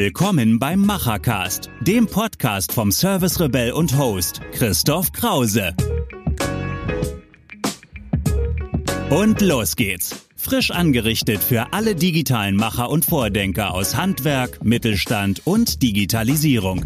[0.00, 5.74] Willkommen beim Machercast, dem Podcast vom Service Rebell und Host Christoph Krause.
[9.10, 10.24] Und los geht's.
[10.36, 16.84] Frisch angerichtet für alle digitalen Macher und Vordenker aus Handwerk, Mittelstand und Digitalisierung.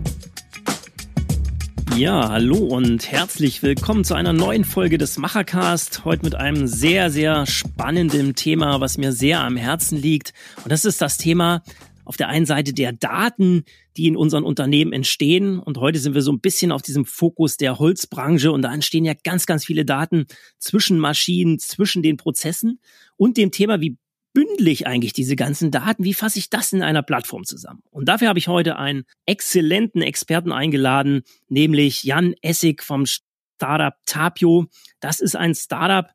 [1.94, 6.06] Ja, hallo und herzlich willkommen zu einer neuen Folge des Machercast.
[6.06, 10.32] Heute mit einem sehr, sehr spannenden Thema, was mir sehr am Herzen liegt.
[10.64, 11.62] Und das ist das Thema
[12.04, 13.64] auf der einen Seite der Daten,
[13.96, 15.58] die in unseren Unternehmen entstehen.
[15.58, 18.52] Und heute sind wir so ein bisschen auf diesem Fokus der Holzbranche.
[18.52, 20.26] Und da entstehen ja ganz, ganz viele Daten
[20.58, 22.80] zwischen Maschinen, zwischen den Prozessen
[23.16, 23.96] und dem Thema, wie
[24.32, 26.04] bündle ich eigentlich diese ganzen Daten?
[26.04, 27.82] Wie fasse ich das in einer Plattform zusammen?
[27.90, 34.66] Und dafür habe ich heute einen exzellenten Experten eingeladen, nämlich Jan Essig vom Startup Tapio.
[35.00, 36.10] Das ist ein Startup,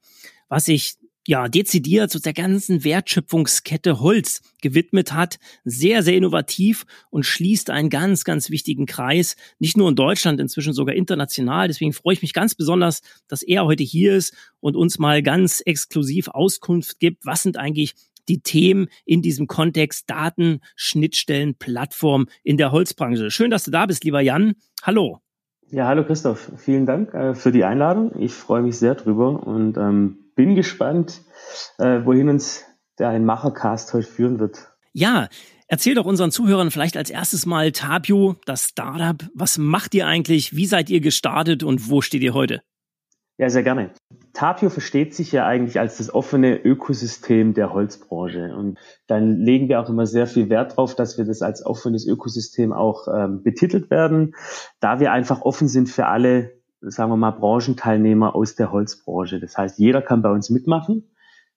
[0.50, 0.96] was sich
[1.28, 5.40] ja, dezidiert zu der ganzen Wertschöpfungskette Holz gewidmet hat.
[5.66, 9.36] Sehr, sehr innovativ und schließt einen ganz, ganz wichtigen Kreis.
[9.60, 11.68] Nicht nur in Deutschland, inzwischen sogar international.
[11.68, 15.62] Deswegen freue ich mich ganz besonders, dass er heute hier ist und uns mal ganz
[15.66, 17.26] exklusiv Auskunft gibt.
[17.26, 17.94] Was sind eigentlich
[18.30, 23.32] die Themen in diesem Kontext Daten, Schnittstellen, Plattform in der Holzbranche?
[23.32, 24.54] Schön, dass du da bist, lieber Jan.
[24.82, 25.20] Hallo.
[25.70, 26.54] Ja, hallo Christoph.
[26.56, 28.14] Vielen Dank äh, für die Einladung.
[28.18, 31.22] Ich freue mich sehr drüber und ähm, bin gespannt,
[31.80, 32.64] äh, wohin uns
[32.98, 34.70] der ein Machercast heute führen wird.
[34.94, 35.28] Ja,
[35.70, 39.22] Erzähl doch unseren Zuhörern vielleicht als erstes mal Tapio, das Startup.
[39.34, 40.56] Was macht ihr eigentlich?
[40.56, 42.62] Wie seid ihr gestartet und wo steht ihr heute?
[43.38, 43.92] Ja, sehr gerne.
[44.34, 48.56] Tapio versteht sich ja eigentlich als das offene Ökosystem der Holzbranche.
[48.56, 52.08] Und dann legen wir auch immer sehr viel Wert darauf, dass wir das als offenes
[52.08, 54.36] Ökosystem auch ähm, betitelt werden,
[54.80, 59.40] da wir einfach offen sind für alle sagen wir mal, Branchenteilnehmer aus der Holzbranche.
[59.40, 61.10] Das heißt, jeder kann bei uns mitmachen.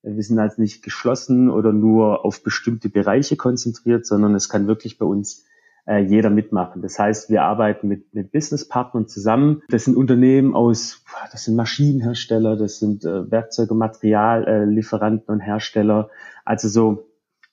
[0.03, 4.98] Wir sind also nicht geschlossen oder nur auf bestimmte Bereiche konzentriert, sondern es kann wirklich
[4.98, 5.45] bei uns
[5.87, 6.81] äh, jeder mitmachen.
[6.81, 9.63] Das heißt, wir arbeiten mit, mit Businesspartnern zusammen.
[9.69, 16.09] Das sind Unternehmen aus, das sind Maschinenhersteller, das sind äh, Werkzeuge, Materiallieferanten äh, und Hersteller.
[16.47, 17.10] Also so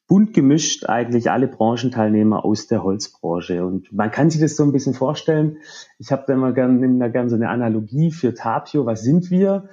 [0.08, 3.66] bunt gemischt eigentlich alle Branchenteilnehmer aus der Holzbranche.
[3.66, 5.58] Und man kann sich das so ein bisschen vorstellen.
[6.00, 8.86] Ich habe da immer gerne immer gern so eine Analogie für Tapio.
[8.86, 9.70] Was sind wir?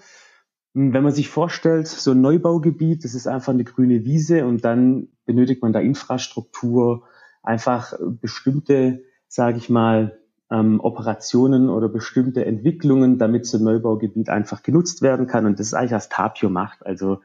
[0.75, 4.65] Hm, wenn man sich vorstellt, so ein Neubaugebiet, das ist einfach eine grüne Wiese und
[4.65, 7.05] dann benötigt man da Infrastruktur,
[7.43, 10.19] einfach bestimmte, sage ich mal,
[10.51, 15.47] ähm, Operationen oder bestimmte Entwicklungen, damit so ein Neubaugebiet einfach genutzt werden kann.
[15.47, 16.85] Und das ist eigentlich, was Tapio macht.
[16.85, 17.21] Also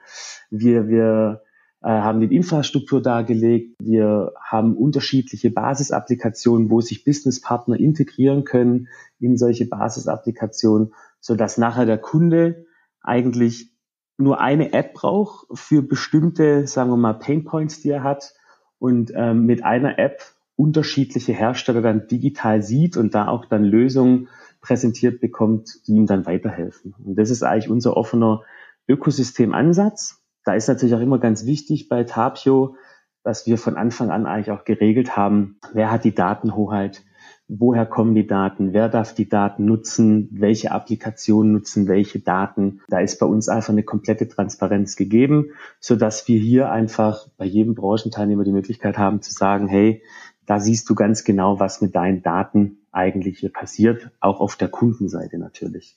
[0.49, 1.41] wir, wir
[1.87, 3.75] haben die Infrastruktur dargelegt.
[3.79, 11.85] Wir haben unterschiedliche Basisapplikationen, wo sich Businesspartner integrieren können in solche Basisapplikationen, so dass nachher
[11.85, 12.65] der Kunde
[13.01, 13.71] eigentlich
[14.17, 18.33] nur eine App braucht für bestimmte, sagen wir mal, Painpoints, die er hat
[18.77, 20.21] und ähm, mit einer App
[20.57, 24.27] unterschiedliche Hersteller dann digital sieht und da auch dann Lösungen
[24.59, 26.93] präsentiert bekommt, die ihm dann weiterhelfen.
[27.01, 28.43] Und das ist eigentlich unser offener
[28.89, 30.18] Ökosystemansatz
[30.49, 32.75] da ist natürlich auch immer ganz wichtig bei Tapio,
[33.23, 37.03] dass wir von Anfang an eigentlich auch geregelt haben, wer hat die Datenhoheit,
[37.47, 42.81] woher kommen die Daten, wer darf die Daten nutzen, welche Applikationen nutzen welche Daten.
[42.87, 47.45] Da ist bei uns einfach eine komplette Transparenz gegeben, so dass wir hier einfach bei
[47.45, 50.01] jedem Branchenteilnehmer die Möglichkeit haben zu sagen, hey,
[50.49, 54.67] da siehst du ganz genau, was mit deinen Daten eigentlich hier passiert, auch auf der
[54.67, 55.95] Kundenseite natürlich.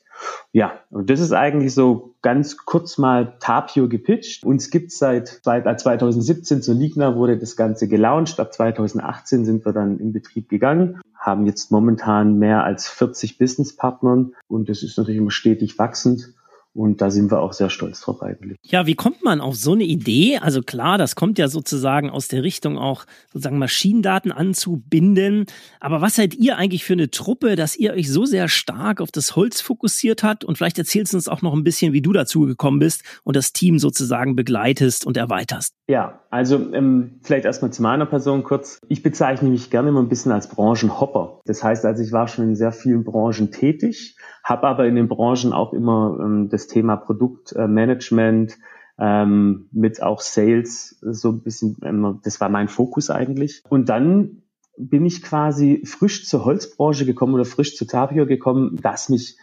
[0.52, 4.44] Ja, und das ist eigentlich so ganz kurz mal Tapio gepitcht.
[4.44, 8.38] Uns gibt's seit 2017 zur Ligna wurde das Ganze gelauncht.
[8.38, 14.34] Ab 2018 sind wir dann in Betrieb gegangen, haben jetzt momentan mehr als 40 Businesspartnern
[14.48, 16.34] und das ist natürlich immer stetig wachsend.
[16.74, 18.56] Und da sind wir auch sehr stolz drauf eigentlich.
[18.62, 20.38] Ja, wie kommt man auf so eine Idee?
[20.38, 25.44] Also klar, das kommt ja sozusagen aus der Richtung auch sozusagen Maschinendaten anzubinden.
[25.80, 29.12] Aber was seid ihr eigentlich für eine Truppe, dass ihr euch so sehr stark auf
[29.12, 30.44] das Holz fokussiert habt?
[30.44, 33.36] Und vielleicht erzählst du uns auch noch ein bisschen, wie du dazu gekommen bist und
[33.36, 35.74] das Team sozusagen begleitest und erweiterst.
[35.88, 38.78] Ja, also ähm, vielleicht erstmal zu meiner Person kurz.
[38.88, 41.40] Ich bezeichne mich gerne immer ein bisschen als Branchenhopper.
[41.44, 45.08] Das heißt also, ich war schon in sehr vielen Branchen tätig habe aber in den
[45.08, 48.58] Branchen auch immer ähm, das Thema Produktmanagement
[48.98, 53.62] ähm, mit auch Sales so ein bisschen, ähm, das war mein Fokus eigentlich.
[53.68, 54.42] Und dann
[54.76, 59.36] bin ich quasi frisch zur Holzbranche gekommen oder frisch zu Tapio gekommen, das mich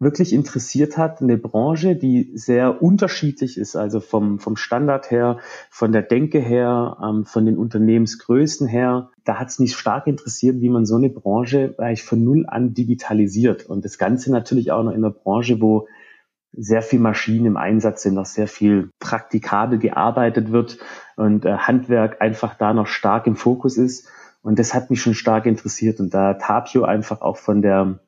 [0.00, 5.38] wirklich interessiert hat, eine Branche, die sehr unterschiedlich ist, also vom, vom Standard her,
[5.70, 9.10] von der Denke her, ähm, von den Unternehmensgrößen her.
[9.24, 12.74] Da hat es mich stark interessiert, wie man so eine Branche eigentlich von null an
[12.74, 13.66] digitalisiert.
[13.66, 15.88] Und das Ganze natürlich auch noch in einer Branche, wo
[16.52, 20.78] sehr viel Maschinen im Einsatz sind, noch sehr viel praktikabel gearbeitet wird
[21.16, 24.08] und äh, Handwerk einfach da noch stark im Fokus ist.
[24.42, 25.98] Und das hat mich schon stark interessiert.
[25.98, 27.98] Und da Tapio einfach auch von der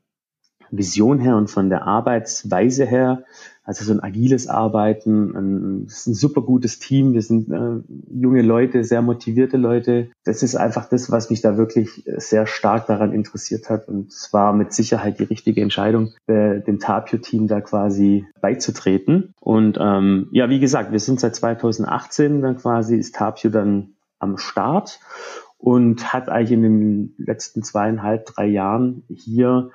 [0.70, 3.25] Vision her und von der Arbeitsweise her,
[3.64, 7.82] also so ein agiles Arbeiten, ein, ist ein super gutes Team, wir sind äh,
[8.12, 10.11] junge Leute, sehr motivierte Leute.
[10.25, 14.32] Das ist einfach das, was mich da wirklich sehr stark daran interessiert hat und es
[14.32, 19.34] war mit Sicherheit die richtige Entscheidung, äh, dem Tapio-Team da quasi beizutreten.
[19.40, 24.37] Und ähm, ja, wie gesagt, wir sind seit 2018 dann quasi, ist Tapio dann am
[24.37, 24.99] Start
[25.58, 29.70] und hat eigentlich in den letzten zweieinhalb, drei Jahren hier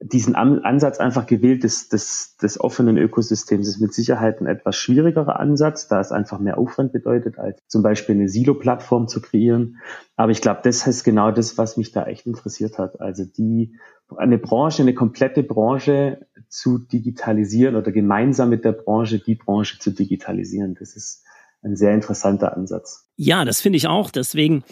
[0.00, 5.40] diesen Ansatz einfach gewählt des, des, des offenen Ökosystems ist mit Sicherheit ein etwas schwierigerer
[5.40, 9.78] Ansatz, da es einfach mehr Aufwand bedeutet, als zum Beispiel eine Silo-Plattform zu kreieren.
[10.16, 13.00] Aber ich glaube, das ist genau das, was mich da echt interessiert hat.
[13.00, 13.76] Also die,
[14.16, 19.90] eine Branche, eine komplette Branche zu digitalisieren oder gemeinsam mit der Branche die Branche zu
[19.90, 20.76] digitalisieren.
[20.78, 21.24] Das ist
[21.62, 23.08] ein sehr interessanter Ansatz.
[23.16, 24.12] Ja, das finde ich auch.
[24.12, 24.62] Deswegen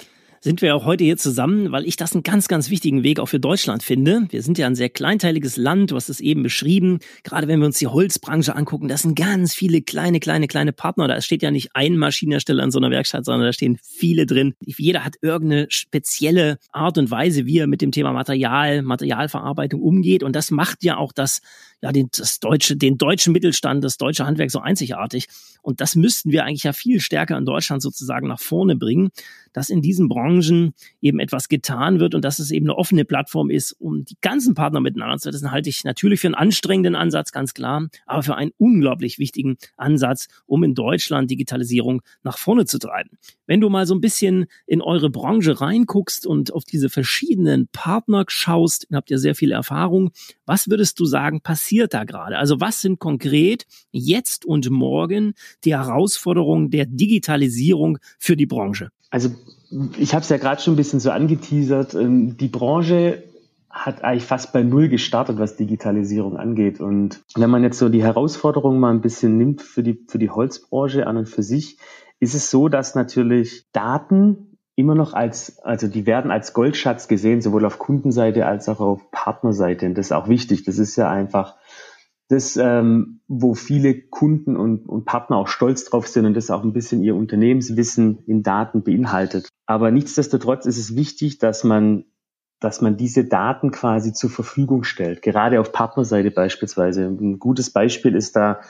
[0.40, 3.26] sind wir auch heute hier zusammen, weil ich das einen ganz, ganz wichtigen Weg auch
[3.26, 4.26] für Deutschland finde.
[4.30, 7.00] Wir sind ja ein sehr kleinteiliges Land, du hast es eben beschrieben.
[7.24, 11.08] Gerade wenn wir uns die Holzbranche angucken, das sind ganz viele kleine, kleine, kleine Partner.
[11.08, 14.54] Da steht ja nicht ein Maschinenhersteller in so einer Werkstatt, sondern da stehen viele drin.
[14.60, 20.22] Jeder hat irgendeine spezielle Art und Weise, wie er mit dem Thema Material, Materialverarbeitung umgeht.
[20.22, 21.40] Und das macht ja auch das,
[21.82, 25.28] ja, den, das deutsche, den deutschen Mittelstand, das deutsche Handwerk so einzigartig.
[25.62, 29.10] Und das müssten wir eigentlich ja viel stärker in Deutschland sozusagen nach vorne bringen,
[29.56, 33.48] dass in diesen Branchen eben etwas getan wird und dass es eben eine offene Plattform
[33.48, 37.32] ist, um die ganzen Partner miteinander zu setzen, halte ich natürlich für einen anstrengenden Ansatz,
[37.32, 42.78] ganz klar, aber für einen unglaublich wichtigen Ansatz, um in Deutschland Digitalisierung nach vorne zu
[42.78, 43.16] treiben.
[43.46, 48.26] Wenn du mal so ein bisschen in eure Branche reinguckst und auf diese verschiedenen Partner
[48.28, 50.10] schaust, habt ihr sehr viel Erfahrung.
[50.44, 52.36] Was würdest du sagen, passiert da gerade?
[52.36, 55.32] Also was sind konkret jetzt und morgen
[55.64, 58.90] die Herausforderungen der Digitalisierung für die Branche?
[59.10, 59.30] Also
[59.98, 61.94] ich habe es ja gerade schon ein bisschen so angeteasert.
[61.94, 63.22] Ähm, die Branche
[63.70, 66.80] hat eigentlich fast bei Null gestartet, was Digitalisierung angeht.
[66.80, 70.30] Und wenn man jetzt so die Herausforderungen mal ein bisschen nimmt für die, für die
[70.30, 71.78] Holzbranche an und für sich,
[72.18, 77.40] ist es so, dass natürlich Daten immer noch als, also die werden als Goldschatz gesehen,
[77.40, 79.86] sowohl auf Kundenseite als auch auf Partnerseite.
[79.86, 80.64] Und das ist auch wichtig.
[80.64, 81.56] Das ist ja einfach
[82.28, 86.64] das, ähm, wo viele Kunden und, und Partner auch stolz drauf sind und das auch
[86.64, 89.48] ein bisschen ihr Unternehmenswissen in Daten beinhaltet.
[89.66, 92.04] Aber nichtsdestotrotz ist es wichtig, dass man,
[92.58, 95.22] dass man diese Daten quasi zur Verfügung stellt.
[95.22, 97.04] Gerade auf Partnerseite beispielsweise.
[97.04, 98.60] Ein gutes Beispiel ist da,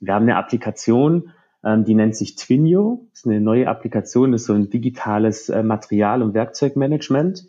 [0.00, 1.32] wir haben eine Applikation,
[1.64, 3.08] ähm, die nennt sich Twinio.
[3.10, 7.46] Das ist eine neue Applikation, das ist so ein digitales äh, Material- und Werkzeugmanagement.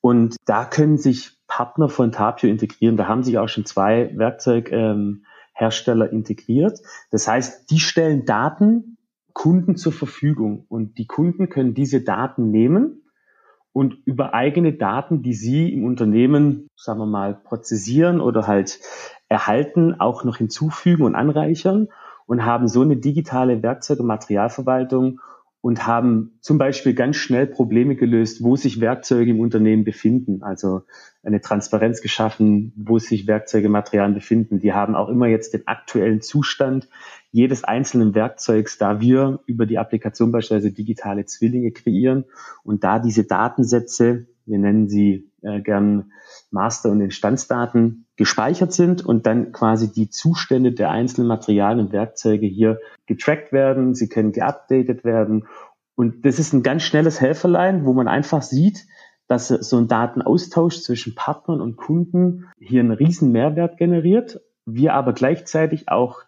[0.00, 2.96] Und da können sich Partner von Tapio integrieren.
[2.96, 6.78] Da haben sich auch schon zwei Werkzeughersteller ähm, integriert.
[7.10, 8.98] Das heißt, die stellen Daten
[9.32, 13.02] Kunden zur Verfügung und die Kunden können diese Daten nehmen
[13.72, 18.80] und über eigene Daten, die sie im Unternehmen, sagen wir mal, prozessieren oder halt
[19.28, 21.86] erhalten, auch noch hinzufügen und anreichern
[22.26, 25.20] und haben so eine digitale Werkzeug- und Materialverwaltung
[25.60, 30.42] und haben zum Beispiel ganz schnell Probleme gelöst, wo sich Werkzeuge im Unternehmen befinden.
[30.42, 30.82] Also
[31.22, 34.60] eine Transparenz geschaffen, wo sich Werkzeuge, Materialien befinden.
[34.60, 36.88] Die haben auch immer jetzt den aktuellen Zustand
[37.32, 42.24] jedes einzelnen Werkzeugs, da wir über die Applikation beispielsweise digitale Zwillinge kreieren
[42.62, 46.12] und da diese Datensätze, wir nennen sie äh, gern
[46.50, 52.46] Master- und Instanzdaten, gespeichert sind und dann quasi die Zustände der einzelnen Materialien und Werkzeuge
[52.46, 55.46] hier getrackt werden, sie können geupdatet werden.
[55.94, 58.86] Und das ist ein ganz schnelles Helferlein, wo man einfach sieht,
[59.28, 65.12] dass so ein Datenaustausch zwischen Partnern und Kunden hier einen riesen Mehrwert generiert, wir aber
[65.12, 66.22] gleichzeitig auch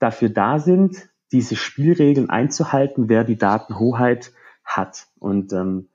[0.00, 4.32] dafür da sind, diese Spielregeln einzuhalten, wer die Datenhoheit
[4.64, 5.06] hat.
[5.20, 5.88] Und ähm,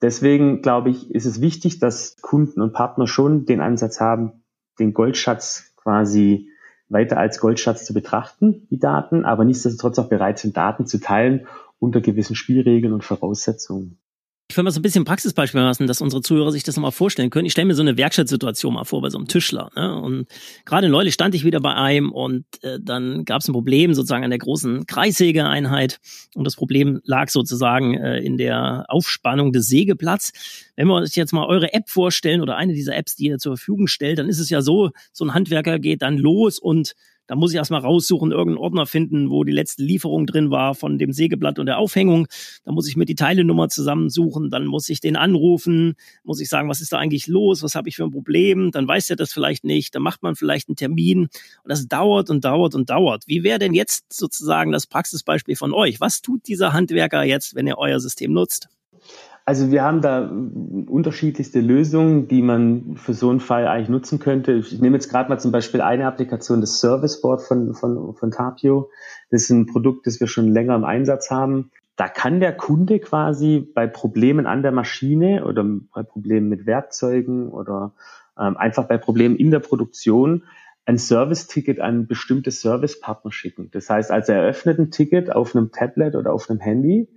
[0.00, 4.41] deswegen glaube ich, ist es wichtig, dass Kunden und Partner schon den Ansatz haben,
[4.78, 6.48] den Goldschatz quasi
[6.88, 11.46] weiter als Goldschatz zu betrachten, die Daten, aber nichtsdestotrotz auch bereit sind, Daten zu teilen
[11.78, 13.98] unter gewissen Spielregeln und Voraussetzungen.
[14.52, 17.30] Ich will mal so ein bisschen Praxisbeispiel lassen, dass unsere Zuhörer sich das nochmal vorstellen
[17.30, 17.46] können.
[17.46, 19.70] Ich stelle mir so eine Werkstattsituation mal vor bei so einem Tischler.
[19.74, 19.98] Ne?
[19.98, 20.26] Und
[20.66, 24.24] gerade neulich stand ich wieder bei einem und äh, dann gab es ein Problem sozusagen
[24.24, 26.00] an der großen Kreissägeeinheit.
[26.34, 30.32] Und das Problem lag sozusagen äh, in der Aufspannung des Sägeplatz.
[30.76, 33.56] Wenn wir uns jetzt mal eure App vorstellen oder eine dieser Apps, die ihr zur
[33.56, 36.94] Verfügung stellt, dann ist es ja so, so ein Handwerker geht dann los und
[37.32, 40.98] da muss ich erstmal raussuchen, irgendeinen Ordner finden, wo die letzte Lieferung drin war von
[40.98, 42.26] dem Sägeblatt und der Aufhängung.
[42.66, 46.68] Da muss ich mir die Teilenummer zusammensuchen, dann muss ich den anrufen, muss ich sagen,
[46.68, 49.32] was ist da eigentlich los, was habe ich für ein Problem, dann weiß er das
[49.32, 51.30] vielleicht nicht, dann macht man vielleicht einen Termin und
[51.64, 53.24] das dauert und dauert und dauert.
[53.26, 56.02] Wie wäre denn jetzt sozusagen das Praxisbeispiel von euch?
[56.02, 58.68] Was tut dieser Handwerker jetzt, wenn er euer System nutzt?
[59.44, 64.52] Also wir haben da unterschiedlichste Lösungen, die man für so einen Fall eigentlich nutzen könnte.
[64.52, 68.30] Ich nehme jetzt gerade mal zum Beispiel eine Applikation, das Service Board von, von, von
[68.30, 68.90] Tapio.
[69.30, 71.72] Das ist ein Produkt, das wir schon länger im Einsatz haben.
[71.96, 77.48] Da kann der Kunde quasi bei Problemen an der Maschine oder bei Problemen mit Werkzeugen
[77.48, 77.94] oder
[78.38, 80.44] ähm, einfach bei Problemen in der Produktion
[80.84, 83.70] ein Service-Ticket an bestimmte Servicepartner schicken.
[83.72, 87.08] Das heißt, also er eröffnet ein Ticket auf einem Tablet oder auf einem Handy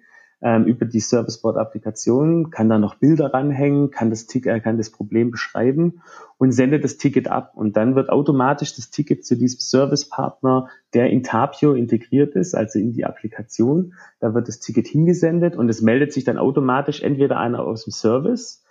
[0.45, 4.91] ähm, über die Serviceboard-Applikation, kann da noch Bilder ranhängen, kann das Ticket, er kann das
[4.91, 6.03] Problem beschreiben
[6.37, 7.53] und sendet das Ticket ab.
[7.55, 12.77] Und dann wird automatisch das Ticket zu diesem Servicepartner, der in Tapio integriert ist, also
[12.77, 17.39] in die Applikation, da wird das Ticket hingesendet und es meldet sich dann automatisch entweder
[17.39, 18.63] einer aus dem Service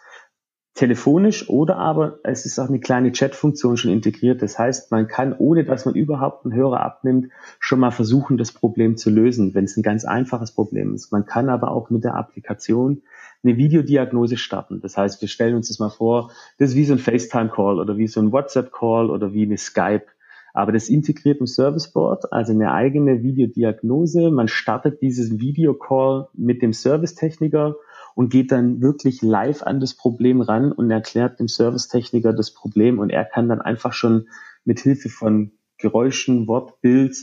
[0.75, 4.43] telefonisch oder aber es ist auch eine kleine Chat-Funktion schon integriert.
[4.43, 8.51] Das heißt, man kann, ohne dass man überhaupt einen Hörer abnimmt, schon mal versuchen, das
[8.51, 11.13] Problem zu lösen, wenn es ein ganz einfaches Problem ist.
[11.13, 13.03] Man kann aber auch mit der Applikation
[13.45, 14.81] eine Videodiagnose starten.
[14.81, 17.97] Das heißt, wir stellen uns das mal vor, das ist wie so ein FaceTime-Call oder
[17.97, 20.07] wie so ein WhatsApp-Call oder wie eine Skype.
[20.55, 24.31] Aber das integriert im Serviceboard, also eine eigene Videodiagnose.
[24.31, 27.77] Man startet dieses Videocall mit dem Servicetechniker
[28.15, 32.99] und geht dann wirklich live an das Problem ran und erklärt dem Servicetechniker das Problem
[32.99, 34.29] und er kann dann einfach schon
[34.65, 37.17] mit Hilfe von Geräuschen, Wort, Bild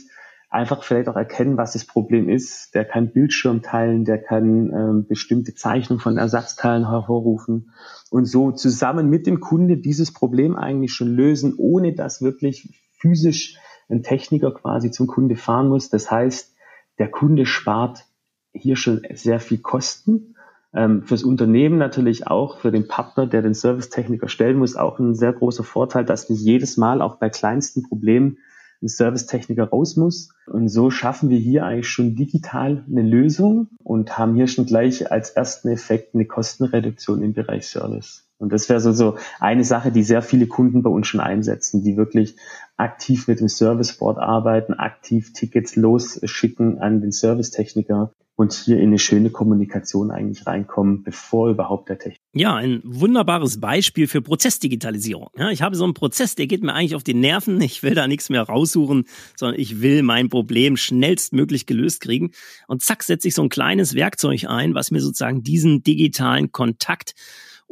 [0.52, 2.74] einfach vielleicht auch erkennen, was das Problem ist.
[2.74, 7.70] Der kann Bildschirm teilen, der kann ähm, bestimmte Zeichnungen von Ersatzteilen hervorrufen
[8.10, 12.68] und so zusammen mit dem Kunde dieses Problem eigentlich schon lösen, ohne dass wirklich
[12.98, 13.56] physisch
[13.88, 15.88] ein Techniker quasi zum Kunde fahren muss.
[15.88, 16.54] Das heißt,
[16.98, 18.04] der Kunde spart
[18.52, 20.36] hier schon sehr viel Kosten
[20.74, 25.14] ähm, fürs Unternehmen natürlich auch, für den Partner, der den Servicetechniker stellen muss, auch ein
[25.14, 28.38] sehr großer Vorteil, dass nicht jedes Mal auch bei kleinsten Problemen
[28.82, 30.30] ein Servicetechniker raus muss.
[30.46, 35.10] Und so schaffen wir hier eigentlich schon digital eine Lösung und haben hier schon gleich
[35.10, 38.26] als ersten Effekt eine Kostenreduktion im Bereich Service.
[38.38, 41.84] Und das wäre so, so eine Sache, die sehr viele Kunden bei uns schon einsetzen,
[41.84, 42.36] die wirklich
[42.76, 48.98] aktiv mit dem Serviceboard arbeiten, aktiv Tickets losschicken an den Servicetechniker und hier in eine
[48.98, 52.20] schöne Kommunikation eigentlich reinkommen, bevor überhaupt der Technik.
[52.32, 55.28] Ja, ein wunderbares Beispiel für Prozessdigitalisierung.
[55.36, 57.60] Ja, ich habe so einen Prozess, der geht mir eigentlich auf die Nerven.
[57.60, 59.04] Ich will da nichts mehr raussuchen,
[59.36, 62.30] sondern ich will mein Problem schnellstmöglich gelöst kriegen.
[62.68, 67.14] Und zack, setze ich so ein kleines Werkzeug ein, was mir sozusagen diesen digitalen Kontakt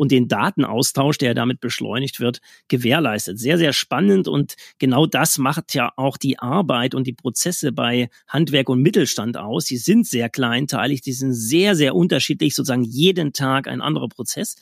[0.01, 3.39] und den Datenaustausch, der damit beschleunigt wird, gewährleistet.
[3.39, 8.09] Sehr, sehr spannend und genau das macht ja auch die Arbeit und die Prozesse bei
[8.27, 9.67] Handwerk und Mittelstand aus.
[9.67, 14.57] Die sind sehr kleinteilig, die sind sehr, sehr unterschiedlich, sozusagen jeden Tag ein anderer Prozess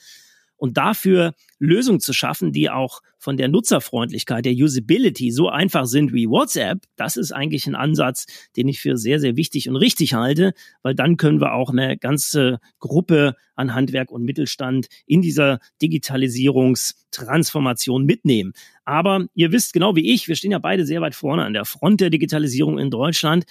[0.59, 6.13] und dafür Lösungen zu schaffen, die auch von der Nutzerfreundlichkeit, der Usability so einfach sind
[6.13, 10.13] wie WhatsApp, das ist eigentlich ein Ansatz, den ich für sehr, sehr wichtig und richtig
[10.13, 15.59] halte, weil dann können wir auch eine ganze Gruppe an Handwerk und Mittelstand in dieser
[15.81, 18.53] Digitalisierungstransformation mitnehmen.
[18.85, 21.65] Aber ihr wisst genau wie ich, wir stehen ja beide sehr weit vorne an der
[21.65, 23.45] Front der Digitalisierung in Deutschland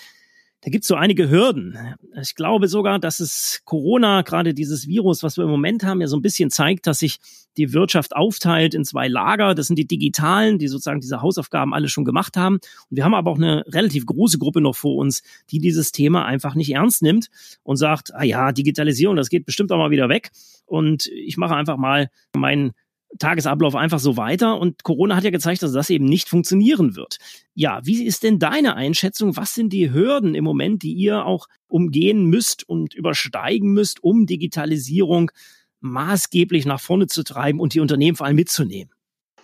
[0.62, 1.78] da gibt es so einige Hürden.
[2.20, 6.08] Ich glaube sogar, dass es Corona, gerade dieses Virus, was wir im Moment haben, ja
[6.08, 7.18] so ein bisschen zeigt, dass sich
[7.56, 9.54] die Wirtschaft aufteilt in zwei Lager.
[9.54, 12.56] Das sind die Digitalen, die sozusagen diese Hausaufgaben alle schon gemacht haben.
[12.56, 16.24] Und wir haben aber auch eine relativ große Gruppe noch vor uns, die dieses Thema
[16.24, 17.28] einfach nicht ernst nimmt
[17.62, 20.30] und sagt, ah ja, Digitalisierung, das geht bestimmt auch mal wieder weg.
[20.66, 22.72] Und ich mache einfach mal meinen
[23.18, 24.58] Tagesablauf einfach so weiter.
[24.58, 27.18] Und Corona hat ja gezeigt, dass das eben nicht funktionieren wird.
[27.54, 29.36] Ja, wie ist denn deine Einschätzung?
[29.36, 34.26] Was sind die Hürden im Moment, die ihr auch umgehen müsst und übersteigen müsst, um
[34.26, 35.30] Digitalisierung
[35.80, 38.92] maßgeblich nach vorne zu treiben und die Unternehmen vor allem mitzunehmen?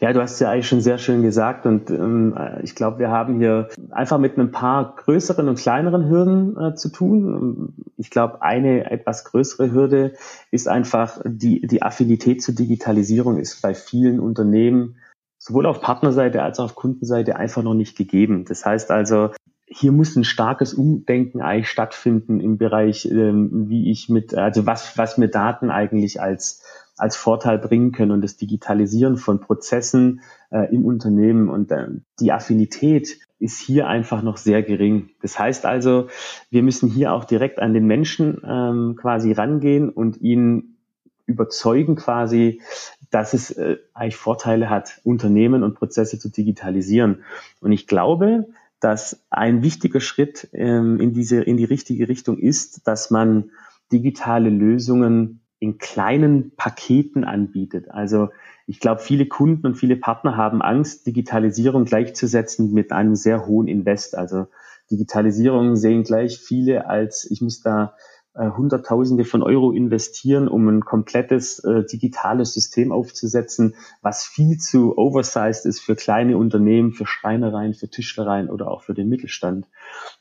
[0.05, 3.39] Ja, du hast ja eigentlich schon sehr schön gesagt und ähm, ich glaube, wir haben
[3.39, 7.73] hier einfach mit ein paar größeren und kleineren Hürden äh, zu tun.
[7.97, 10.13] Ich glaube, eine etwas größere Hürde
[10.51, 14.97] ist einfach die, die Affinität zur Digitalisierung ist bei vielen Unternehmen
[15.39, 18.45] sowohl auf Partnerseite als auch auf Kundenseite einfach noch nicht gegeben.
[18.45, 19.31] Das heißt also,
[19.66, 24.97] hier muss ein starkes Umdenken eigentlich stattfinden im Bereich, ähm, wie ich mit, also was,
[24.99, 26.62] was mir Daten eigentlich als
[26.97, 31.88] als Vorteil bringen können und das Digitalisieren von Prozessen äh, im Unternehmen und äh,
[32.21, 35.11] die Affinität ist hier einfach noch sehr gering.
[35.21, 36.09] Das heißt also,
[36.50, 40.76] wir müssen hier auch direkt an den Menschen ähm, quasi rangehen und ihn
[41.26, 42.61] überzeugen quasi,
[43.11, 47.25] dass es äh, eigentlich Vorteile hat, Unternehmen und Prozesse zu digitalisieren.
[47.61, 48.47] Und ich glaube,
[48.85, 53.50] dass ein wichtiger Schritt ähm, in diese in die richtige Richtung ist, dass man
[53.91, 57.91] digitale Lösungen in kleinen Paketen anbietet.
[57.91, 58.29] Also
[58.67, 63.69] ich glaube, viele Kunden und viele Partner haben Angst, Digitalisierung gleichzusetzen mit einem sehr hohen
[63.69, 64.19] Invest.
[64.19, 64.49] Also
[64.91, 67.95] Digitalisierung sehen gleich viele als, ich muss da
[68.35, 74.99] äh, Hunderttausende von Euro investieren, um ein komplettes äh, digitales System aufzusetzen, was viel zu
[74.99, 79.67] oversized ist für kleine Unternehmen, für Schreinereien, für Tischlereien oder auch für den Mittelstand.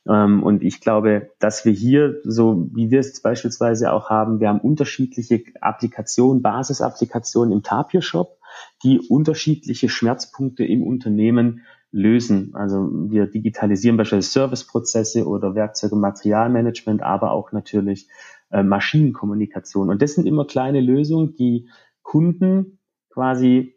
[0.08, 4.50] Ähm, und ich glaube, dass wir hier, so wie wir es beispielsweise auch haben, wir
[4.50, 8.38] haben unterschiedliche Applikationen, Basisapplikationen im Tapir-Shop,
[8.84, 11.62] die unterschiedliche Schmerzpunkte im Unternehmen
[11.94, 12.54] lösen.
[12.56, 18.10] Also wir digitalisieren beispielsweise Serviceprozesse oder Werkzeuge, Materialmanagement, aber auch natürlich
[18.52, 19.90] äh, Maschinenkommunikation.
[19.90, 21.70] Und das sind immer kleine Lösungen, die
[22.02, 23.76] Kunden quasi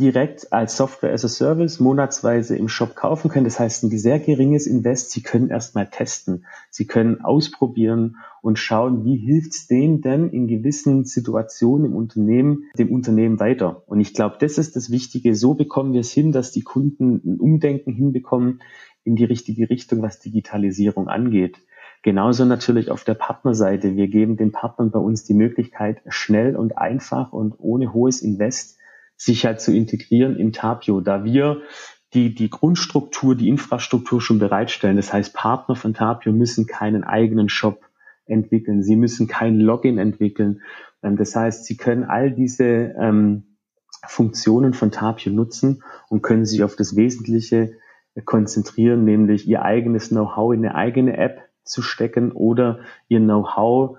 [0.00, 3.44] direkt als Software as a Service monatsweise im Shop kaufen können.
[3.44, 5.12] Das heißt, ein sehr geringes Invest.
[5.12, 6.46] Sie können erstmal testen.
[6.68, 12.64] Sie können ausprobieren und schauen, wie hilft es denen denn in gewissen Situationen im Unternehmen,
[12.76, 13.84] dem Unternehmen weiter.
[13.86, 15.36] Und ich glaube, das ist das Wichtige.
[15.36, 18.60] So bekommen wir es hin, dass die Kunden ein Umdenken hinbekommen
[19.04, 21.58] in die richtige Richtung, was Digitalisierung angeht.
[22.02, 23.96] Genauso natürlich auf der Partnerseite.
[23.96, 28.78] Wir geben den Partnern bei uns die Möglichkeit, schnell und einfach und ohne hohes Invest
[29.16, 31.62] sich halt zu integrieren in Tapio, da wir
[32.12, 34.96] die, die Grundstruktur, die Infrastruktur schon bereitstellen.
[34.96, 37.80] Das heißt, Partner von Tapio müssen keinen eigenen Shop
[38.26, 38.82] entwickeln.
[38.82, 40.62] Sie müssen kein Login entwickeln.
[41.02, 43.56] Ähm, das heißt, sie können all diese ähm,
[44.06, 47.72] Funktionen von Tapio nutzen und können sich auf das Wesentliche
[48.24, 53.98] konzentrieren, nämlich ihr eigenes Know-how in eine eigene App zu stecken oder ihr Know-how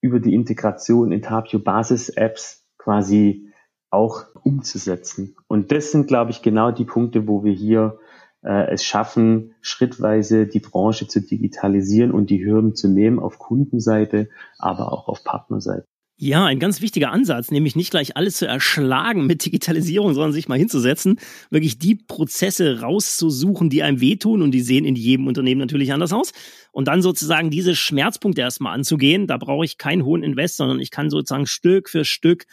[0.00, 3.50] über die Integration in Tapio Basis-Apps quasi
[3.94, 5.36] auch umzusetzen.
[5.46, 7.98] Und das sind, glaube ich, genau die Punkte, wo wir hier
[8.42, 14.28] äh, es schaffen, schrittweise die Branche zu digitalisieren und die Hürden zu nehmen auf Kundenseite,
[14.58, 15.86] aber auch auf Partnerseite.
[16.16, 20.46] Ja, ein ganz wichtiger Ansatz, nämlich nicht gleich alles zu erschlagen mit Digitalisierung, sondern sich
[20.46, 21.18] mal hinzusetzen,
[21.50, 26.12] wirklich die Prozesse rauszusuchen, die einem wehtun und die sehen in jedem Unternehmen natürlich anders
[26.12, 26.32] aus.
[26.70, 29.26] Und dann sozusagen diese Schmerzpunkte erstmal anzugehen.
[29.26, 32.44] Da brauche ich keinen hohen Invest, sondern ich kann sozusagen Stück für Stück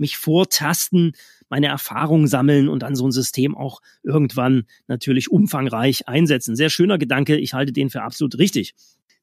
[0.00, 1.12] mich vortasten,
[1.48, 6.56] meine Erfahrungen sammeln und dann so ein System auch irgendwann natürlich umfangreich einsetzen.
[6.56, 7.36] Sehr schöner Gedanke.
[7.36, 8.74] Ich halte den für absolut richtig.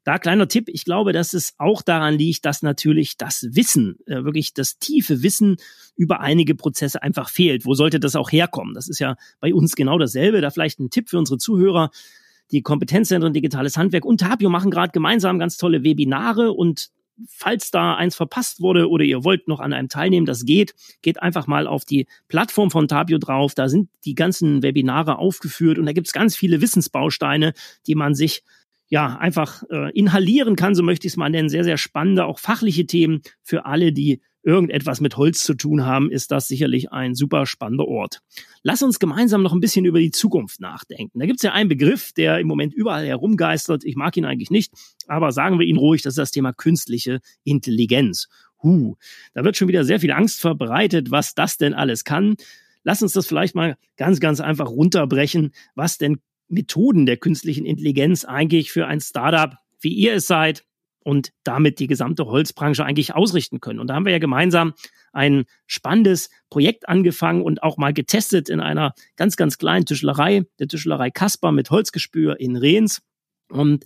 [0.06, 4.24] Da kleiner Tipp, ich glaube, dass es auch daran liegt, dass natürlich das Wissen, äh,
[4.24, 5.58] wirklich das tiefe Wissen
[5.96, 7.66] über einige Prozesse einfach fehlt.
[7.66, 8.76] Wo sollte das auch herkommen?
[8.76, 10.42] Das ist ja bei uns genau dasselbe.
[10.42, 11.90] Da vielleicht ein Tipp für unsere Zuhörer.
[12.52, 16.92] Die Kompetenzzentren Digitales Handwerk und Tapio machen gerade gemeinsam ganz tolle Webinare und
[17.28, 21.22] falls da eins verpasst wurde oder ihr wollt noch an einem teilnehmen, das geht, geht
[21.22, 23.56] einfach mal auf die Plattform von Tapio drauf.
[23.56, 27.54] Da sind die ganzen Webinare aufgeführt und da gibt's ganz viele Wissensbausteine,
[27.88, 28.44] die man sich
[28.88, 31.50] ja einfach äh, inhalieren kann, so möchte ich es mal nennen.
[31.50, 36.12] Sehr, sehr spannende, auch fachliche Themen für alle, die irgendetwas mit Holz zu tun haben,
[36.12, 38.22] ist das sicherlich ein super spannender Ort.
[38.62, 41.20] Lass uns gemeinsam noch ein bisschen über die Zukunft nachdenken.
[41.20, 43.84] Da gibt es ja einen Begriff, der im Moment überall herumgeistert.
[43.84, 44.72] Ich mag ihn eigentlich nicht,
[45.08, 48.28] aber sagen wir ihn ruhig, das ist das Thema künstliche Intelligenz.
[48.62, 48.96] Huh,
[49.34, 52.36] da wird schon wieder sehr viel Angst verbreitet, was das denn alles kann.
[52.84, 58.26] Lass uns das vielleicht mal ganz, ganz einfach runterbrechen, was denn Methoden der künstlichen Intelligenz
[58.26, 60.64] eigentlich für ein Startup, wie ihr es seid,
[61.06, 63.80] und damit die gesamte Holzbranche eigentlich ausrichten können.
[63.80, 64.74] Und da haben wir ja gemeinsam
[65.14, 70.68] ein spannendes Projekt angefangen und auch mal getestet in einer ganz, ganz kleinen Tischlerei, der
[70.68, 73.04] Tischlerei Kasper mit Holzgespür in Rehns.
[73.50, 73.86] Und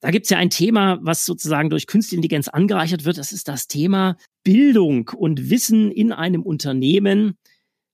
[0.00, 3.18] da gibt's ja ein Thema, was sozusagen durch Künstliche Intelligenz angereichert wird.
[3.18, 7.36] Das ist das Thema Bildung und Wissen in einem Unternehmen,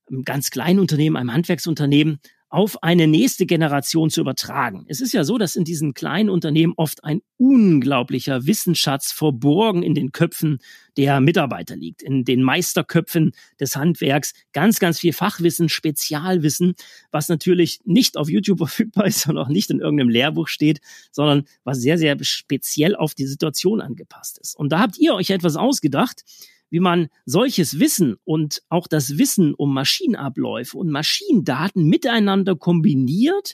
[0.08, 2.20] einem ganz kleinen Unternehmen, einem Handwerksunternehmen,
[2.52, 4.84] auf eine nächste Generation zu übertragen.
[4.86, 9.94] Es ist ja so, dass in diesen kleinen Unternehmen oft ein unglaublicher Wissensschatz verborgen in
[9.94, 10.58] den Köpfen
[10.98, 14.34] der Mitarbeiter liegt, in den Meisterköpfen des Handwerks.
[14.52, 16.74] Ganz, ganz viel Fachwissen, Spezialwissen,
[17.10, 21.44] was natürlich nicht auf YouTube verfügbar ist und auch nicht in irgendeinem Lehrbuch steht, sondern
[21.64, 24.58] was sehr, sehr speziell auf die Situation angepasst ist.
[24.58, 26.22] Und da habt ihr euch etwas ausgedacht,
[26.72, 33.52] wie man solches Wissen und auch das Wissen um Maschinenabläufe und Maschinendaten miteinander kombiniert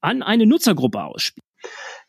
[0.00, 1.44] an eine Nutzergruppe ausspielt.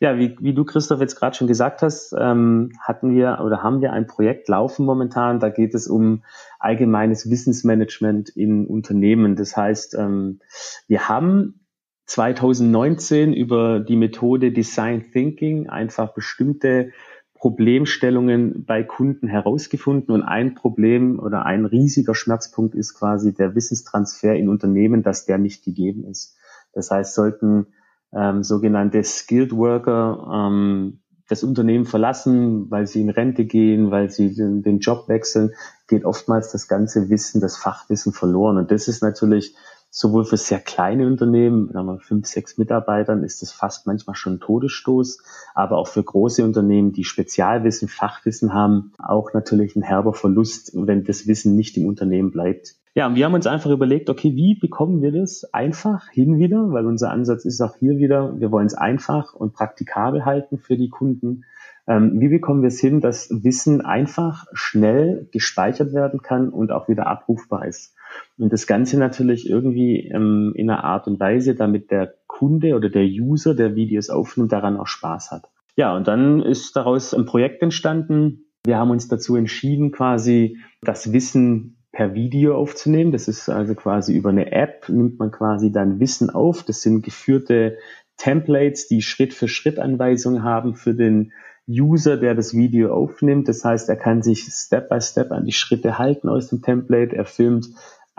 [0.00, 3.82] Ja, wie, wie du, Christoph, jetzt gerade schon gesagt hast, ähm, hatten wir oder haben
[3.82, 5.40] wir ein Projekt laufen momentan.
[5.40, 6.22] Da geht es um
[6.58, 9.36] allgemeines Wissensmanagement in Unternehmen.
[9.36, 10.40] Das heißt, ähm,
[10.86, 11.66] wir haben
[12.06, 16.92] 2019 über die Methode Design Thinking einfach bestimmte
[17.40, 24.34] Problemstellungen bei Kunden herausgefunden und ein Problem oder ein riesiger Schmerzpunkt ist quasi der Wissenstransfer
[24.34, 26.36] in Unternehmen, dass der nicht gegeben ist.
[26.74, 27.68] Das heißt, sollten
[28.12, 34.34] ähm, sogenannte Skilled Worker ähm, das Unternehmen verlassen, weil sie in Rente gehen, weil sie
[34.34, 35.52] den, den Job wechseln,
[35.88, 38.58] geht oftmals das ganze Wissen, das Fachwissen verloren.
[38.58, 39.54] Und das ist natürlich
[39.90, 44.34] sowohl für sehr kleine Unternehmen, sagen wir fünf, sechs Mitarbeitern, ist das fast manchmal schon
[44.34, 45.22] ein Todesstoß,
[45.54, 51.04] aber auch für große Unternehmen, die Spezialwissen, Fachwissen haben, auch natürlich ein herber Verlust, wenn
[51.04, 52.76] das Wissen nicht im Unternehmen bleibt.
[52.94, 56.72] Ja, und wir haben uns einfach überlegt, okay, wie bekommen wir das einfach hin wieder,
[56.72, 60.76] weil unser Ansatz ist auch hier wieder, wir wollen es einfach und praktikabel halten für
[60.76, 61.44] die Kunden.
[61.86, 66.88] Ähm, wie bekommen wir es hin, dass Wissen einfach schnell gespeichert werden kann und auch
[66.88, 67.94] wieder abrufbar ist?
[68.38, 72.88] Und das Ganze natürlich irgendwie ähm, in einer Art und Weise, damit der Kunde oder
[72.88, 75.48] der User, der Videos aufnimmt, daran auch Spaß hat.
[75.76, 78.46] Ja, und dann ist daraus ein Projekt entstanden.
[78.64, 83.12] Wir haben uns dazu entschieden, quasi das Wissen per Video aufzunehmen.
[83.12, 86.62] Das ist also quasi über eine App, nimmt man quasi dann Wissen auf.
[86.62, 87.78] Das sind geführte
[88.16, 91.32] Templates, die Schritt für Schritt Anweisungen haben für den
[91.68, 93.48] User, der das Video aufnimmt.
[93.48, 97.14] Das heißt, er kann sich Step by Step an die Schritte halten aus dem Template.
[97.14, 97.68] Er filmt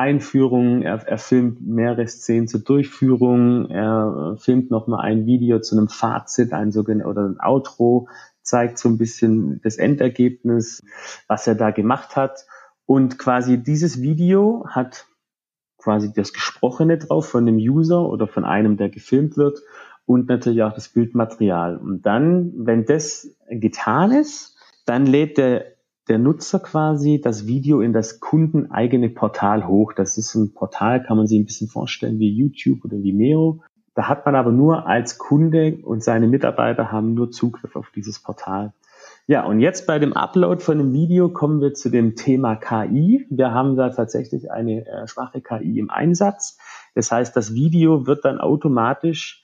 [0.01, 5.89] Einführungen, er, er filmt mehrere Szenen zur Durchführung, er filmt nochmal ein Video zu einem
[5.89, 8.07] Fazit, ein sogenanntes oder ein Outro,
[8.41, 10.81] zeigt so ein bisschen das Endergebnis,
[11.27, 12.47] was er da gemacht hat.
[12.87, 15.05] Und quasi dieses Video hat
[15.77, 19.59] quasi das Gesprochene drauf von dem User oder von einem, der gefilmt wird
[20.07, 21.77] und natürlich auch das Bildmaterial.
[21.77, 25.65] Und dann, wenn das getan ist, dann lädt der,
[26.11, 29.93] der Nutzer quasi das Video in das kundeneigene Portal hoch.
[29.93, 33.63] Das ist ein Portal, kann man sich ein bisschen vorstellen wie YouTube oder Vimeo.
[33.93, 38.21] Da hat man aber nur als Kunde und seine Mitarbeiter haben nur Zugriff auf dieses
[38.21, 38.73] Portal.
[39.25, 43.25] Ja, und jetzt bei dem Upload von dem Video kommen wir zu dem Thema KI.
[43.29, 46.57] Wir haben da tatsächlich eine äh, schwache KI im Einsatz.
[46.93, 49.43] Das heißt, das Video wird dann automatisch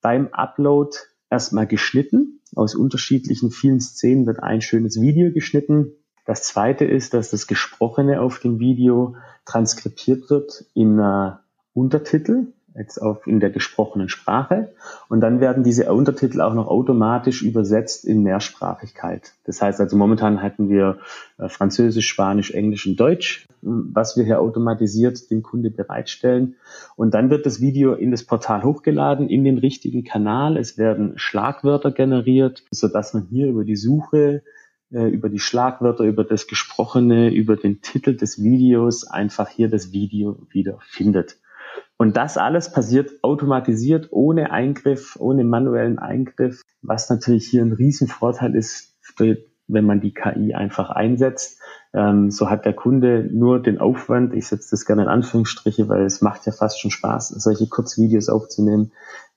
[0.00, 0.96] beim Upload
[1.28, 2.40] erstmal geschnitten.
[2.54, 5.90] Aus unterschiedlichen vielen Szenen wird ein schönes Video geschnitten.
[6.24, 11.32] Das zweite ist, dass das Gesprochene auf dem Video transkribiert wird in äh,
[11.74, 14.72] Untertitel jetzt auf in der gesprochenen Sprache.
[15.08, 19.32] Und dann werden diese Untertitel auch noch automatisch übersetzt in Mehrsprachigkeit.
[19.44, 20.98] Das heißt also momentan hatten wir
[21.38, 26.56] äh, Französisch, Spanisch, Englisch und Deutsch, was wir hier automatisiert dem Kunde bereitstellen.
[26.96, 30.56] Und dann wird das Video in das Portal hochgeladen, in den richtigen Kanal.
[30.56, 34.42] Es werden Schlagwörter generiert, so dass man hier über die Suche
[34.94, 39.92] äh, über die Schlagwörter, über das Gesprochene, über den Titel des Videos einfach hier das
[39.92, 41.38] Video wieder findet.
[41.96, 48.54] Und das alles passiert automatisiert, ohne Eingriff, ohne manuellen Eingriff, was natürlich hier ein Riesenvorteil
[48.54, 48.94] ist,
[49.66, 51.60] wenn man die KI einfach einsetzt.
[51.92, 56.04] Ähm, so hat der Kunde nur den Aufwand, ich setze das gerne in Anführungsstriche, weil
[56.04, 58.92] es macht ja fast schon Spaß, solche Kurzvideos aufzunehmen,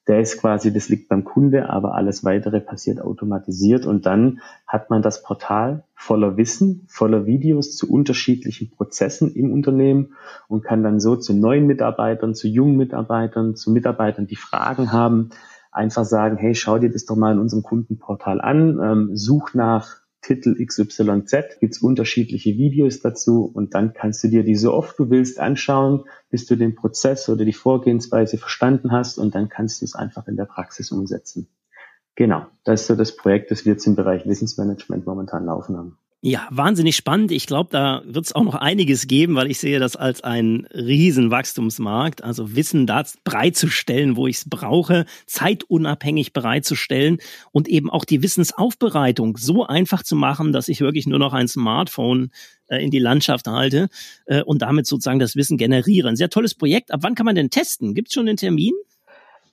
[0.08, 3.86] der ist quasi, das liegt beim Kunde, aber alles weitere passiert automatisiert.
[3.86, 10.14] Und dann hat man das Portal voller Wissen, voller Videos zu unterschiedlichen Prozessen im Unternehmen
[10.48, 15.32] und kann dann so zu neuen Mitarbeitern, zu jungen Mitarbeitern, zu Mitarbeitern, die Fragen haben,
[15.72, 20.07] einfach sagen, hey, schau dir das doch mal in unserem Kundenportal an, ähm, such nach
[20.28, 25.10] Titel XYZ, gibt's unterschiedliche Videos dazu und dann kannst du dir die so oft du
[25.10, 29.86] willst anschauen, bis du den Prozess oder die Vorgehensweise verstanden hast und dann kannst du
[29.86, 31.48] es einfach in der Praxis umsetzen.
[32.16, 35.98] Genau, das ist so das Projekt, das wir jetzt im Bereich Wissensmanagement momentan laufen haben.
[36.22, 37.32] Ja, wahnsinnig spannend.
[37.32, 40.66] Ich glaube, da wird es auch noch einiges geben, weil ich sehe das als einen
[40.74, 42.24] riesen Wachstumsmarkt.
[42.24, 47.20] Also Wissen da bereitzustellen, wo ich es brauche, zeitunabhängig bereitzustellen
[47.52, 51.48] und eben auch die Wissensaufbereitung so einfach zu machen, dass ich wirklich nur noch ein
[51.48, 52.32] Smartphone
[52.68, 53.88] äh, in die Landschaft halte
[54.26, 56.10] äh, und damit sozusagen das Wissen generiere.
[56.10, 56.92] Ein sehr tolles Projekt.
[56.92, 57.94] Ab wann kann man denn testen?
[57.94, 58.74] Gibt es schon einen Termin?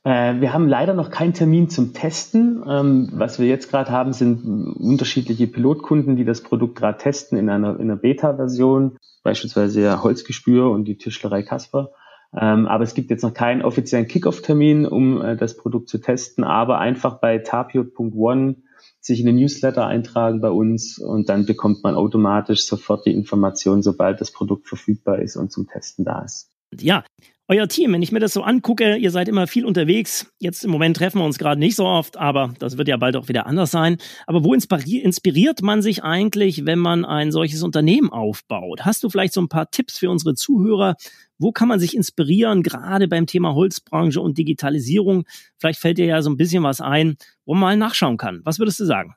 [0.04, 2.62] Äh, wir haben leider noch keinen Termin zum Testen.
[2.68, 4.44] Ähm, was wir jetzt gerade haben, sind
[4.76, 10.70] unterschiedliche Pilotkunden, die das Produkt gerade testen in einer, in einer Beta-Version, beispielsweise ja Holzgespür
[10.70, 11.90] und die Tischlerei Kasper.
[12.36, 16.44] Ähm, aber es gibt jetzt noch keinen offiziellen Kickoff-Termin, um äh, das Produkt zu testen,
[16.44, 18.56] aber einfach bei tapio.one
[19.00, 23.82] sich in den Newsletter eintragen bei uns und dann bekommt man automatisch sofort die Information,
[23.82, 26.50] sobald das Produkt verfügbar ist und zum Testen da ist.
[26.80, 27.04] Ja,
[27.46, 30.32] euer Team, wenn ich mir das so angucke, ihr seid immer viel unterwegs.
[30.38, 33.16] Jetzt im Moment treffen wir uns gerade nicht so oft, aber das wird ja bald
[33.16, 33.98] auch wieder anders sein.
[34.26, 38.86] Aber wo inspiriert man sich eigentlich, wenn man ein solches Unternehmen aufbaut?
[38.86, 40.96] Hast du vielleicht so ein paar Tipps für unsere Zuhörer?
[41.36, 45.24] Wo kann man sich inspirieren, gerade beim Thema Holzbranche und Digitalisierung?
[45.58, 48.40] Vielleicht fällt dir ja so ein bisschen was ein, wo man mal nachschauen kann.
[48.44, 49.16] Was würdest du sagen?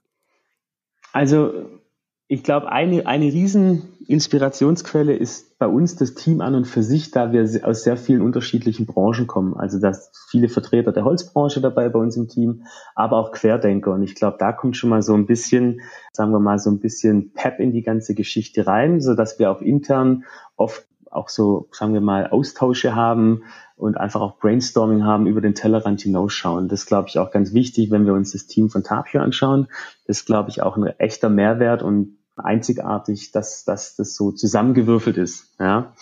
[1.14, 1.70] Also
[2.30, 7.12] ich glaube, eine, eine riesen Inspirationsquelle ist bei uns das Team an und für sich,
[7.12, 9.56] da wir aus sehr vielen unterschiedlichen Branchen kommen.
[9.56, 9.94] Also da
[10.30, 12.64] viele Vertreter der Holzbranche dabei bei uns im Team,
[12.96, 13.94] aber auch Querdenker.
[13.94, 16.80] Und ich glaube, da kommt schon mal so ein bisschen, sagen wir mal, so ein
[16.80, 20.26] bisschen Pep in die ganze Geschichte rein, so dass wir auch intern
[20.58, 23.44] oft auch so, sagen wir mal, Austausche haben
[23.78, 26.68] und einfach auch Brainstorming haben, über den Tellerrand hinausschauen.
[26.68, 29.68] Das glaube ich auch ganz wichtig, wenn wir uns das Team von Tapio anschauen.
[30.06, 35.54] Das glaube ich auch ein echter Mehrwert und einzigartig, dass, dass das so zusammengewürfelt ist.
[35.60, 35.94] Ja.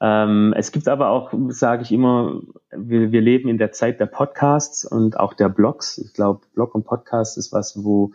[0.00, 4.06] Ähm, es gibt aber auch, sage ich immer, wir, wir leben in der Zeit der
[4.06, 5.98] Podcasts und auch der Blogs.
[5.98, 8.12] Ich glaube, Blog und Podcast ist was, wo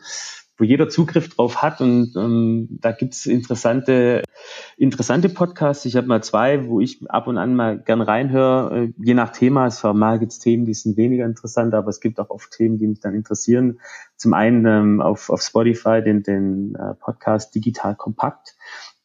[0.57, 4.23] wo jeder Zugriff drauf hat und ähm, da gibt's interessante,
[4.77, 5.85] interessante Podcasts.
[5.85, 9.31] Ich habe mal zwei, wo ich ab und an mal gern reinhöre, äh, je nach
[9.31, 9.65] Thema.
[9.65, 12.77] Es war mal gibt's Themen, die sind weniger interessant, aber es gibt auch oft Themen,
[12.77, 13.79] die mich dann interessieren.
[14.15, 18.55] Zum einen ähm, auf, auf Spotify den, den äh, Podcast Digital Kompakt.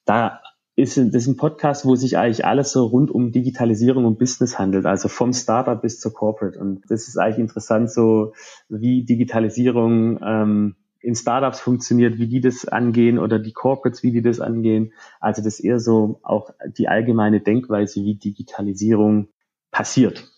[0.05, 0.41] Da
[0.77, 4.61] ist das ist ein Podcast, wo sich eigentlich alles so rund um Digitalisierung und Business
[4.61, 6.57] handelt, also vom Startup bis zur Corporate.
[6.57, 8.33] Und das ist eigentlich interessant, so
[8.69, 14.23] wie Digitalisierung ähm, in Startups funktioniert, wie die das angehen oder die Corporates, wie die
[14.23, 14.93] das angehen.
[15.21, 19.29] Also das ist eher so auch die allgemeine Denkweise, wie Digitalisierung
[19.71, 20.29] passiert.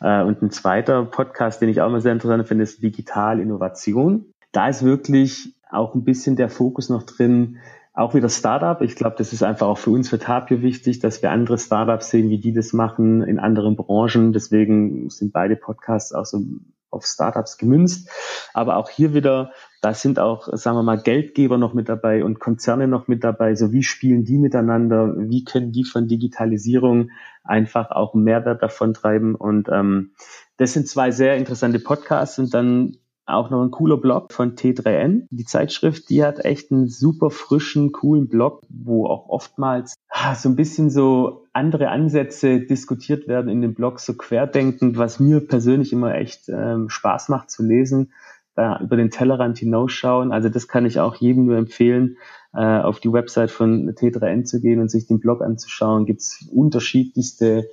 [0.00, 4.32] Äh, und ein zweiter Podcast, den ich auch mal sehr interessant finde, ist Digital Innovation.
[4.52, 7.58] Da ist wirklich auch ein bisschen der Fokus noch drin,
[7.94, 8.80] auch wieder Startup.
[8.82, 12.10] Ich glaube, das ist einfach auch für uns, für Tapio wichtig, dass wir andere Startups
[12.10, 14.32] sehen, wie die das machen in anderen Branchen.
[14.32, 16.42] Deswegen sind beide Podcasts auch so
[16.90, 18.08] auf Startups gemünzt.
[18.52, 19.52] Aber auch hier wieder,
[19.84, 23.54] da sind auch, sagen wir mal, Geldgeber noch mit dabei und Konzerne noch mit dabei.
[23.54, 25.14] So wie spielen die miteinander?
[25.18, 27.10] Wie können die von Digitalisierung
[27.42, 29.34] einfach auch Mehrwert davon treiben?
[29.34, 30.12] Und ähm,
[30.56, 35.26] das sind zwei sehr interessante Podcasts und dann auch noch ein cooler Blog von T3N.
[35.30, 40.48] Die Zeitschrift, die hat echt einen super frischen, coolen Blog, wo auch oftmals ah, so
[40.48, 45.92] ein bisschen so andere Ansätze diskutiert werden in dem Blog, so querdenkend, was mir persönlich
[45.92, 48.12] immer echt ähm, Spaß macht zu lesen,
[48.54, 50.32] da über den Tellerrand hinausschauen.
[50.32, 52.16] Also das kann ich auch jedem nur empfehlen,
[52.52, 56.06] äh, auf die Website von T3N zu gehen und sich den Blog anzuschauen.
[56.06, 57.68] Gibt es unterschiedlichste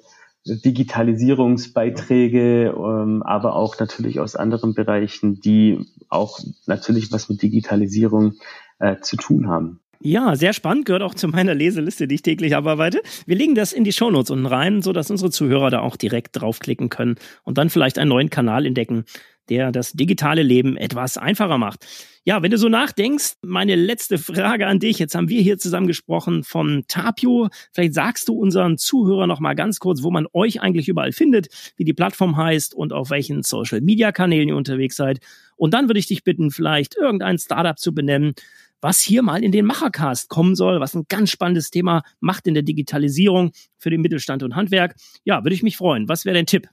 [0.46, 8.34] Digitalisierungsbeiträge, ähm, aber auch natürlich aus anderen Bereichen, die auch natürlich was mit Digitalisierung
[8.80, 9.82] äh, zu tun haben.
[10.04, 13.04] Ja, sehr spannend, gehört auch zu meiner Leseliste, die ich täglich abarbeite.
[13.28, 16.42] Wir legen das in die Shownotes unten rein, so dass unsere Zuhörer da auch direkt
[16.42, 19.06] draufklicken können und dann vielleicht einen neuen Kanal entdecken,
[19.50, 21.86] der das digitale Leben etwas einfacher macht.
[22.24, 25.00] Ja, wenn du so nachdenkst, meine letzte Frage an dich.
[25.00, 27.50] Jetzt haben wir hier zusammen gesprochen von Tapio.
[27.74, 31.48] Vielleicht sagst du unseren Zuhörern noch mal ganz kurz, wo man euch eigentlich überall findet,
[31.78, 35.20] wie die Plattform heißt und auf welchen Social Media Kanälen ihr unterwegs seid.
[35.56, 38.34] Und dann würde ich dich bitten, vielleicht irgendein Startup zu benennen,
[38.82, 42.54] was hier mal in den Machercast kommen soll, was ein ganz spannendes Thema macht in
[42.54, 44.96] der Digitalisierung für den Mittelstand und Handwerk.
[45.24, 46.08] Ja, würde ich mich freuen.
[46.08, 46.68] Was wäre dein Tipp?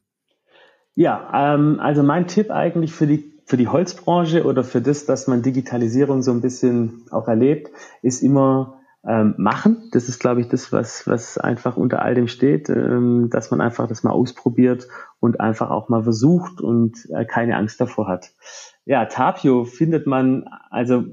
[0.98, 5.28] Ja, ähm, also mein Tipp eigentlich für die für die Holzbranche oder für das, dass
[5.28, 7.70] man Digitalisierung so ein bisschen auch erlebt,
[8.02, 9.88] ist immer ähm, machen.
[9.92, 13.61] Das ist, glaube ich, das, was, was einfach unter all dem steht, ähm, dass man
[13.61, 14.88] einfach das mal ausprobiert
[15.20, 18.32] und einfach auch mal versucht und äh, keine Angst davor hat.
[18.84, 21.04] Ja, Tapio findet man, also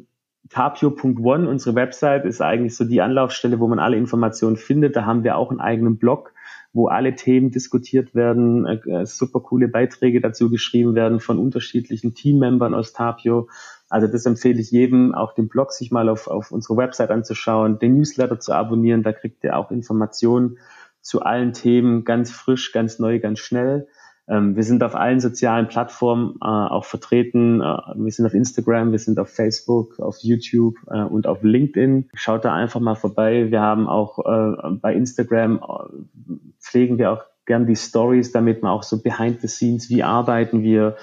[0.49, 4.95] tapio.one, unsere Website, ist eigentlich so die Anlaufstelle, wo man alle Informationen findet.
[4.95, 6.33] Da haben wir auch einen eigenen Blog,
[6.75, 12.13] wo alle Themen diskutiert werden, äh, äh, super coole Beiträge dazu geschrieben werden von unterschiedlichen
[12.13, 13.47] Teammembern aus Tapio.
[13.89, 17.79] Also das empfehle ich jedem, auch den Blog sich mal auf, auf unsere Website anzuschauen,
[17.79, 20.57] den Newsletter zu abonnieren, da kriegt ihr auch Informationen
[21.01, 23.87] zu allen Themen ganz frisch, ganz neu, ganz schnell.
[24.27, 27.61] Ähm, wir sind auf allen sozialen Plattformen äh, auch vertreten.
[27.61, 32.09] Äh, wir sind auf Instagram, wir sind auf Facebook, auf YouTube äh, und auf LinkedIn.
[32.13, 33.51] Schaut da einfach mal vorbei.
[33.51, 38.71] Wir haben auch äh, bei Instagram äh, pflegen wir auch gern die Stories, damit man
[38.71, 40.95] auch so behind the scenes, wie arbeiten wir.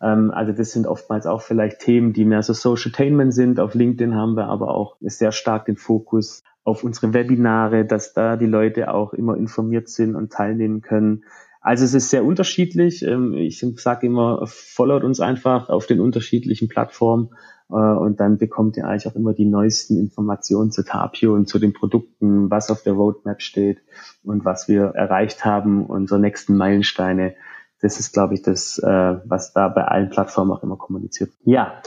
[0.00, 3.58] Ähm, also das sind oftmals auch vielleicht Themen, die mehr so Socialtainment sind.
[3.58, 8.36] Auf LinkedIn haben wir aber auch sehr stark den Fokus auf unsere Webinare, dass da
[8.36, 11.24] die Leute auch immer informiert sind und teilnehmen können.
[11.60, 13.02] Also es ist sehr unterschiedlich.
[13.02, 17.30] Ähm, ich sage immer, followt uns einfach auf den unterschiedlichen Plattformen
[17.70, 21.58] äh, und dann bekommt ihr eigentlich auch immer die neuesten Informationen zu Tapio und zu
[21.58, 23.78] den Produkten, was auf der Roadmap steht
[24.24, 27.34] und was wir erreicht haben, unsere nächsten Meilensteine.
[27.80, 28.86] Das ist, glaube ich, das, äh,
[29.24, 31.30] was da bei allen Plattformen auch immer kommuniziert.
[31.44, 31.80] Ja,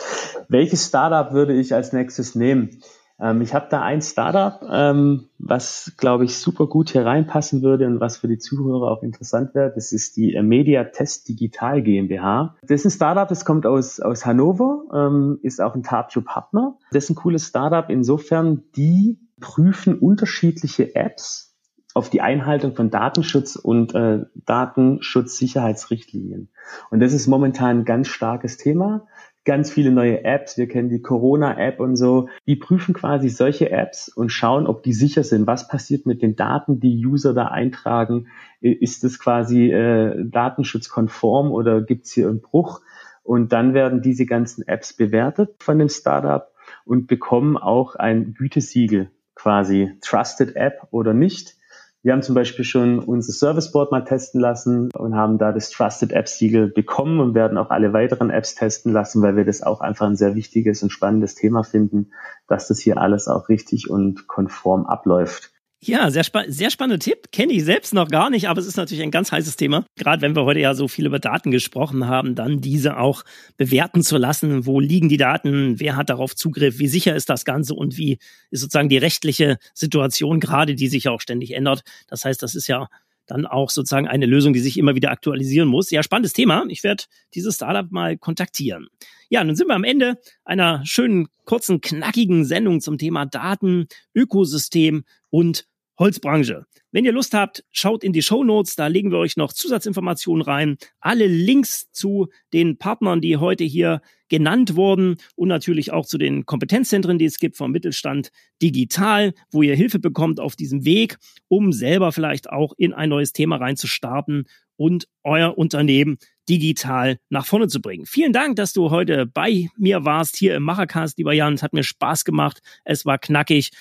[0.48, 2.82] welches Startup würde ich als nächstes nehmen?
[3.22, 7.86] Ähm, ich habe da ein Startup, ähm, was, glaube ich, super gut hier reinpassen würde
[7.86, 9.72] und was für die Zuhörer auch interessant wäre.
[9.74, 12.56] Das ist die äh, Media Test Digital GmbH.
[12.64, 16.78] Das ist ein Startup, das kommt aus, aus Hannover, ähm, ist auch ein Tapio-Partner.
[16.92, 21.56] Das ist ein cooles Startup insofern, die prüfen unterschiedliche Apps
[21.94, 26.50] auf die Einhaltung von Datenschutz und äh, Datenschutzsicherheitsrichtlinien.
[26.90, 29.08] Und das ist momentan ein ganz starkes Thema.
[29.44, 30.58] Ganz viele neue Apps.
[30.58, 32.30] Wir kennen die Corona-App und so.
[32.48, 35.48] Die prüfen quasi solche Apps und schauen, ob die sicher sind.
[35.48, 38.28] Was passiert mit den Daten, die User da eintragen?
[38.60, 42.82] Ist das quasi äh, datenschutzkonform oder gibt es hier einen Bruch?
[43.24, 46.52] Und dann werden diese ganzen Apps bewertet von dem Startup
[46.86, 51.56] und bekommen auch ein Gütesiegel quasi Trusted App oder nicht.
[52.04, 56.12] Wir haben zum Beispiel schon unser Serviceboard mal testen lassen und haben da das Trusted
[56.12, 59.82] App Siegel bekommen und werden auch alle weiteren Apps testen lassen, weil wir das auch
[59.82, 62.12] einfach ein sehr wichtiges und spannendes Thema finden,
[62.48, 65.52] dass das hier alles auch richtig und konform abläuft.
[65.84, 67.32] Ja, sehr, spa sehr spannender Tipp.
[67.32, 69.84] Kenne ich selbst noch gar nicht, aber es ist natürlich ein ganz heißes Thema.
[69.98, 73.24] Gerade wenn wir heute ja so viel über Daten gesprochen haben, dann diese auch
[73.58, 74.68] bewerten zu lassen.
[74.68, 75.80] Wo liegen die Daten?
[75.80, 76.78] Wer hat darauf Zugriff?
[76.78, 77.74] Wie sicher ist das Ganze?
[77.74, 78.20] Und wie
[78.52, 81.82] ist sozusagen die rechtliche Situation gerade, die sich ja auch ständig ändert?
[82.08, 82.88] Das heißt, das ist ja
[83.26, 85.90] dann auch sozusagen eine Lösung, die sich immer wieder aktualisieren muss.
[85.90, 86.64] Ja, spannendes Thema.
[86.68, 88.88] Ich werde dieses Startup mal kontaktieren.
[89.30, 95.06] Ja, nun sind wir am Ende einer schönen, kurzen, knackigen Sendung zum Thema Daten, Ökosystem
[95.30, 95.66] und
[96.02, 96.66] Holzbranche.
[96.92, 100.42] Wenn ihr Lust habt, schaut in die Show Notes, da legen wir euch noch Zusatzinformationen
[100.42, 100.78] rein.
[101.00, 106.46] Alle Links zu den Partnern, die heute hier genannt wurden und natürlich auch zu den
[106.46, 111.72] Kompetenzzentren, die es gibt vom Mittelstand digital, wo ihr Hilfe bekommt auf diesem Weg, um
[111.72, 116.18] selber vielleicht auch in ein neues Thema reinzustarten und euer Unternehmen
[116.50, 118.06] digital nach vorne zu bringen.
[118.06, 121.54] Vielen Dank, dass du heute bei mir warst hier im Machercast, lieber Jan.
[121.54, 122.62] Es hat mir Spaß gemacht.
[122.84, 123.72] Es war knackig.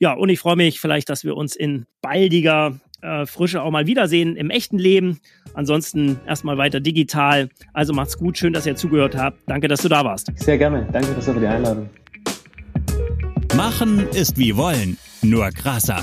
[0.00, 3.86] Ja, und ich freue mich vielleicht, dass wir uns in baldiger äh, Frische auch mal
[3.86, 5.20] wiedersehen im echten Leben.
[5.52, 7.50] Ansonsten erstmal weiter digital.
[7.74, 8.38] Also macht's gut.
[8.38, 9.38] Schön, dass ihr zugehört habt.
[9.46, 10.32] Danke, dass du da warst.
[10.36, 10.88] Sehr gerne.
[10.90, 11.90] Danke für die Einladung.
[13.54, 16.02] Machen ist wie wollen, nur krasser.